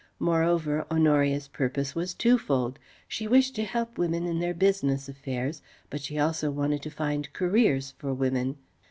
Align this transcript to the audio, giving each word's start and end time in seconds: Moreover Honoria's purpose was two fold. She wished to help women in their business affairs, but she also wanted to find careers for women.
Moreover 0.17 0.87
Honoria's 0.89 1.47
purpose 1.47 1.93
was 1.93 2.15
two 2.15 2.39
fold. 2.39 2.79
She 3.07 3.27
wished 3.27 3.53
to 3.53 3.63
help 3.63 3.99
women 3.99 4.25
in 4.25 4.39
their 4.39 4.55
business 4.55 5.07
affairs, 5.07 5.61
but 5.91 6.01
she 6.01 6.17
also 6.17 6.49
wanted 6.49 6.81
to 6.81 6.89
find 6.89 7.31
careers 7.33 7.93
for 7.99 8.11
women. 8.11 8.57